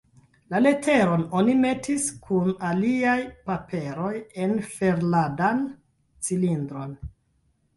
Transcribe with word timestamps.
La 0.51 0.59
leteron 0.65 1.25
oni 1.41 1.53
metis 1.65 2.07
kun 2.29 2.49
aliaj 2.69 3.15
paperoj 3.51 4.11
en 4.47 4.57
ferladan 4.71 5.63
cilindron. 6.31 6.99